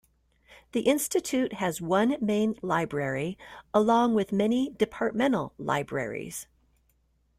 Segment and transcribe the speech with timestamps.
[0.71, 3.37] The Institute has one Main Library
[3.71, 6.47] along with many Departmental Libraries.